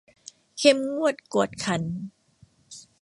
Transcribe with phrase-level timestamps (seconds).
[0.57, 1.81] เข้มงวดกวดขัน